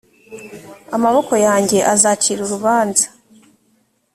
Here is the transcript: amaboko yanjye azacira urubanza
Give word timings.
amaboko 0.95 1.33
yanjye 1.45 1.77
azacira 1.93 2.39
urubanza 2.43 3.05